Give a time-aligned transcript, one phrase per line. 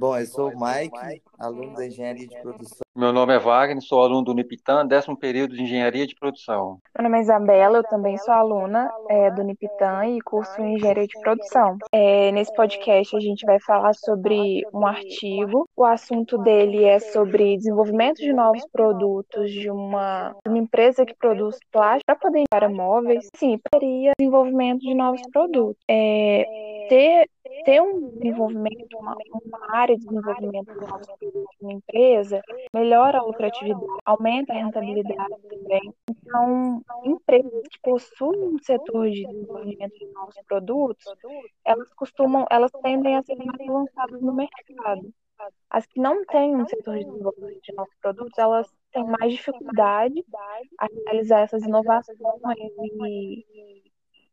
[0.00, 2.80] Bom, eu sou o Mike, aluno da Engenharia de Produção.
[2.96, 6.78] Meu nome é Wagner, sou aluno do Unipitan, décimo período de Engenharia de Produção.
[6.96, 11.06] Meu nome é Isabela, eu também sou aluna é, do Unipitan e curso em Engenharia
[11.06, 11.76] de Produção.
[11.92, 15.68] É, nesse podcast a gente vai falar sobre um artigo.
[15.76, 21.14] O assunto dele é sobre desenvolvimento de novos produtos de uma, de uma empresa que
[21.14, 23.28] produz plástico para poder para móveis.
[23.36, 25.76] Sim, seria desenvolvimento de novos produtos.
[25.86, 27.28] É, ter
[27.64, 32.40] ter um desenvolvimento, uma, uma área de desenvolvimento de na empresa,
[32.74, 35.94] melhora a lucratividade, aumenta a rentabilidade também.
[36.08, 41.04] Então, empresas que possuem um setor de desenvolvimento de novos produtos,
[41.64, 45.12] elas costumam, elas tendem a ser mais lançadas no mercado.
[45.70, 50.24] As que não têm um setor de desenvolvimento de novos produtos, elas têm mais dificuldade
[50.78, 52.18] a realizar essas inovações
[53.06, 53.82] e,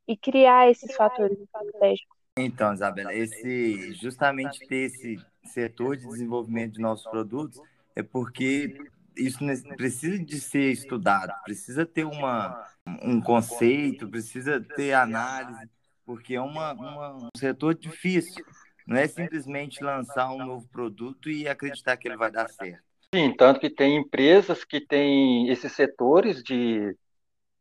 [0.07, 6.81] e criar esses fatores estratégicos então, Isabela, esse justamente ter esse setor de desenvolvimento de
[6.81, 7.59] novos produtos
[7.95, 8.77] é porque
[9.15, 9.39] isso
[9.75, 12.65] precisa de ser estudado, precisa ter uma,
[13.01, 15.69] um conceito, precisa ter análise,
[16.05, 18.45] porque é uma, uma, um setor difícil.
[18.85, 22.81] Não é simplesmente lançar um novo produto e acreditar que ele vai dar certo.
[23.13, 26.95] Sim, tanto que tem empresas que têm esses setores de,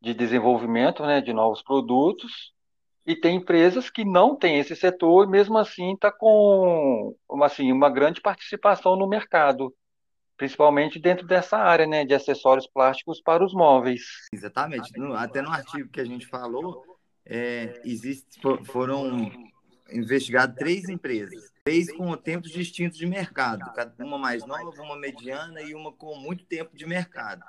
[0.00, 2.52] de desenvolvimento né, de novos produtos,
[3.06, 7.88] e tem empresas que não têm esse setor e mesmo assim está com assim, uma
[7.88, 9.72] grande participação no mercado,
[10.36, 14.02] principalmente dentro dessa área né, de acessórios plásticos para os móveis.
[14.32, 14.90] Exatamente.
[15.14, 16.84] Até no artigo que a gente falou,
[17.24, 19.30] é, existe, foram
[19.92, 23.62] investigadas três empresas, três com tempos distintos de mercado,
[24.00, 27.44] uma mais nova, uma mediana e uma com muito tempo de mercado.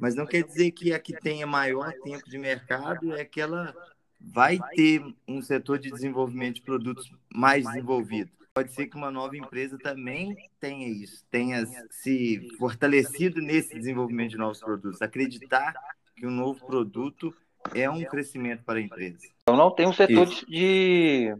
[0.00, 3.74] Mas não quer dizer que a que tenha maior tempo de mercado é aquela
[4.22, 8.30] vai ter um setor de desenvolvimento de produtos mais desenvolvido.
[8.54, 14.36] Pode ser que uma nova empresa também tenha isso, tenha se fortalecido nesse desenvolvimento de
[14.36, 15.74] novos produtos, acreditar
[16.14, 17.34] que um novo produto
[17.74, 19.26] é um crescimento para a empresa.
[19.42, 21.34] Então não tem um setor de,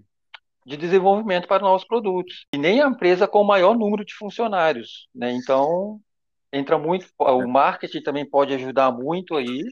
[0.65, 5.06] de desenvolvimento para novos produtos e nem a empresa com o maior número de funcionários,
[5.15, 5.33] né?
[5.33, 6.01] Então
[6.51, 9.62] entra muito, o marketing também pode ajudar muito aí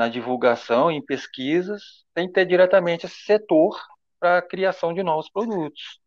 [0.00, 3.78] na divulgação, em pesquisas, tem que ter diretamente esse setor
[4.18, 6.00] para a criação de novos produtos.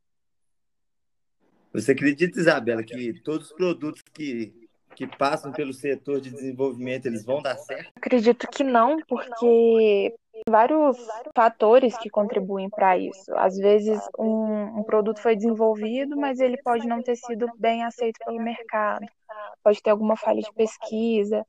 [1.72, 7.24] Você acredita, Isabela, que todos os produtos que, que passam pelo setor de desenvolvimento, eles
[7.24, 7.92] vão dar certo?
[7.96, 10.16] Acredito que não, porque
[10.50, 10.98] vários
[11.36, 13.32] fatores que contribuem para isso.
[13.36, 18.18] Às vezes, um, um, produto foi desenvolvido, mas ele pode não ter sido bem aceito
[18.26, 19.06] pelo mercado,
[19.64, 21.46] pode ter alguma falha de pesquisa,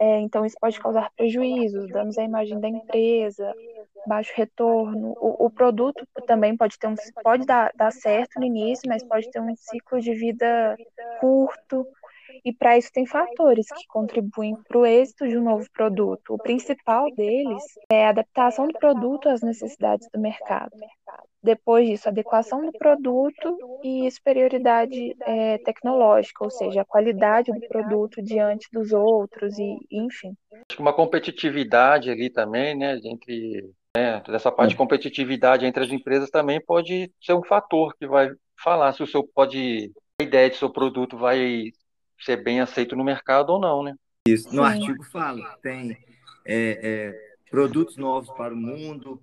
[0.00, 3.52] é, então isso pode causar prejuízos, danos à imagem da empresa,
[4.06, 5.12] baixo retorno.
[5.18, 9.28] O, o produto também pode ter um, pode dar, dar certo no início, mas pode
[9.30, 10.76] ter um ciclo de vida
[11.20, 11.86] curto.
[12.48, 16.32] E para isso tem fatores que contribuem para o êxito de um novo produto.
[16.32, 20.72] O principal deles é a adaptação do produto às necessidades do mercado.
[21.42, 28.22] Depois disso, adequação do produto e superioridade é, tecnológica, ou seja, a qualidade do produto
[28.22, 30.34] diante dos outros e, enfim.
[30.50, 35.92] Acho que uma competitividade ali também, né, entre né, dessa parte de competitividade entre as
[35.92, 40.48] empresas também pode ser um fator que vai falar se o seu pode a ideia
[40.48, 41.70] de seu produto vai
[42.20, 43.94] ser bem aceito no mercado ou não, né?
[44.26, 44.48] Isso.
[44.54, 44.68] No Sim.
[44.68, 45.96] artigo fala, tem
[46.44, 47.14] é, é,
[47.50, 49.20] produtos novos para o mundo,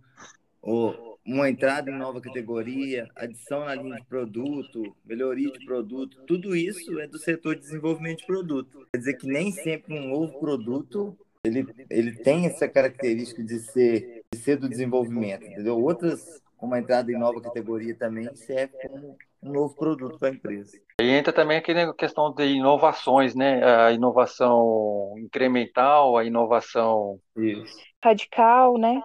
[0.62, 6.56] ou uma entrada em nova categoria, adição na linha de produto, melhoria de produto, tudo
[6.56, 8.88] isso é do setor de desenvolvimento de produto.
[8.92, 14.24] Quer dizer que nem sempre um novo produto ele, ele tem essa característica de ser,
[14.32, 15.80] de ser do desenvolvimento, entendeu?
[15.80, 20.32] Outras, como a entrada em nova categoria também, serve como um novo produto para a
[20.32, 20.78] empresa.
[21.00, 23.64] E entra também aqui questão de inovações, né?
[23.64, 27.78] A inovação incremental, a inovação Isso.
[28.04, 29.02] radical, né?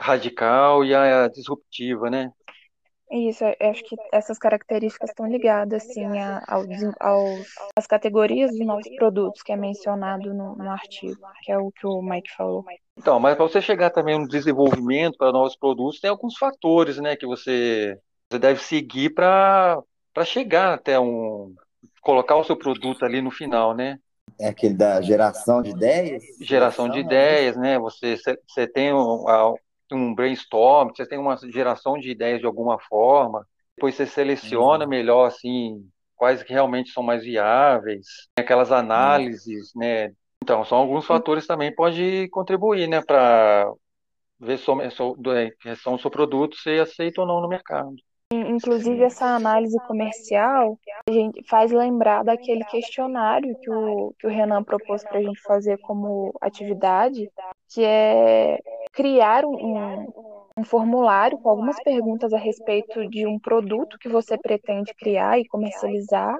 [0.00, 2.30] Radical e a disruptiva, né?
[3.10, 6.04] Isso, acho que essas características estão ligadas assim
[6.98, 7.46] aos,
[7.76, 11.86] às categorias de novos produtos que é mencionado no, no artigo, que é o que
[11.86, 12.64] o Mike falou.
[12.98, 17.14] Então, mas para você chegar também no desenvolvimento para novos produtos, tem alguns fatores, né,
[17.14, 17.96] que você,
[18.30, 19.82] você deve seguir para
[20.24, 21.54] chegar até um
[22.00, 23.98] colocar o seu produto ali no final, né?
[24.38, 26.22] É aquele da geração de ideias?
[26.40, 27.78] Geração de ideias, né?
[27.78, 29.24] Você, você tem um,
[29.92, 33.46] um brainstorm, você tem uma geração de ideias de alguma forma,
[33.76, 34.90] depois você seleciona uhum.
[34.90, 35.84] melhor assim
[36.14, 38.06] quais que realmente são mais viáveis,
[38.36, 39.80] aquelas análises, uhum.
[39.80, 40.12] né?
[40.42, 43.68] Então, são alguns fatores também pode contribuir, né, para
[44.38, 47.96] ver se são o seu produto ser aceito ou não no mercado.
[48.48, 50.78] Inclusive, essa análise comercial,
[51.08, 55.40] a gente faz lembrar daquele questionário que o, que o Renan propôs para a gente
[55.42, 57.30] fazer como atividade,
[57.68, 58.58] que é
[58.92, 60.06] criar um,
[60.56, 65.46] um formulário com algumas perguntas a respeito de um produto que você pretende criar e
[65.46, 66.36] comercializar.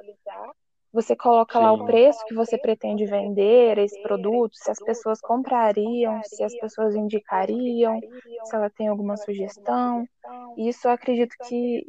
[0.96, 1.62] Você coloca Sim.
[1.62, 6.58] lá o preço que você pretende vender esse produto, se as pessoas comprariam, se as
[6.58, 8.00] pessoas indicariam,
[8.44, 10.08] se ela tem alguma sugestão.
[10.56, 11.86] Isso eu acredito que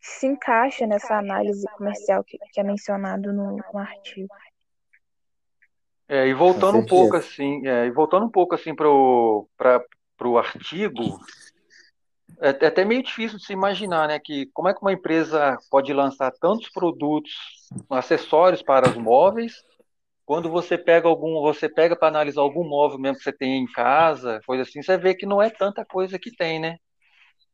[0.00, 4.32] se encaixa nessa análise comercial que, que é mencionado no, no artigo.
[6.08, 11.18] É, e voltando um pouco assim, é, e voltando um pouco assim para o artigo,
[12.40, 15.56] é, é até meio difícil de se imaginar, né, que como é que uma empresa
[15.70, 17.32] pode lançar tantos produtos,
[17.90, 19.54] acessórios para os móveis,
[20.24, 23.66] quando você pega algum, você pega para analisar algum móvel mesmo que você tem em
[23.66, 26.78] casa, coisa assim, você vê que não é tanta coisa que tem, né?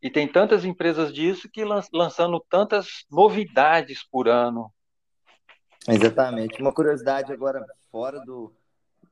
[0.02, 4.72] E tem tantas empresas disso que lançando tantas novidades por ano.
[5.86, 6.60] Exatamente.
[6.60, 8.52] Uma curiosidade agora, fora do,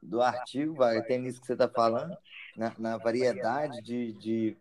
[0.03, 2.17] do artigo, vai, tem nisso que você está falando,
[2.57, 4.57] na, na, variedade de, de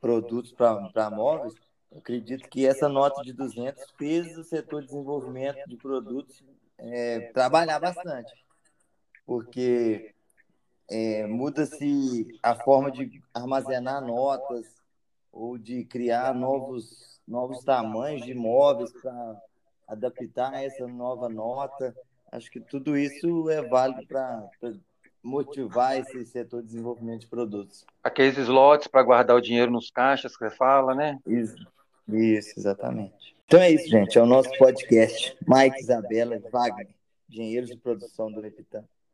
[0.00, 1.54] produtos para móveis,
[1.96, 6.42] acredito que essa nota de 200 fez o setor de desenvolvimento de produtos
[6.78, 8.32] é, trabalhar bastante,
[9.26, 10.14] porque
[10.88, 14.80] é, muda-se a forma de armazenar notas,
[15.32, 19.40] ou de criar novos, novos tamanhos de móveis para
[19.86, 21.94] adaptar essa nova nota.
[22.32, 24.48] Acho que tudo isso é válido para
[25.22, 27.84] motivar esse setor de desenvolvimento de produtos.
[28.02, 31.18] Aqueles slots para guardar o dinheiro nos caixas que você fala, né?
[31.26, 31.56] Isso,
[32.08, 33.36] isso, exatamente.
[33.46, 34.18] Então é isso, gente.
[34.18, 35.36] É o nosso podcast.
[35.46, 36.88] Mike, Isabela e Wagner,
[37.28, 38.84] engenheiros de produção do Lepitã.